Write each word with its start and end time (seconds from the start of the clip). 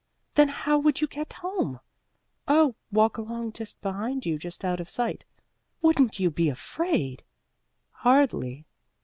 "Then 0.33 0.47
how 0.49 0.79
would 0.79 0.99
you 0.99 1.05
get 1.05 1.31
home?" 1.31 1.79
"Oh, 2.47 2.73
walk 2.91 3.19
along 3.19 3.53
behind 3.83 4.25
you, 4.25 4.39
just 4.39 4.65
out 4.65 4.79
of 4.79 4.89
sight." 4.89 5.25
"Wouldn't 5.83 6.19
you 6.19 6.31
be 6.31 6.49
afraid?" 6.49 7.21
"Hardly." 7.91 8.65